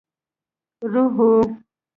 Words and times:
روح 0.91 1.11
وو. 1.17 1.31